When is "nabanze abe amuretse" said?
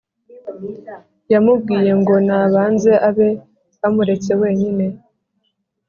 2.27-4.31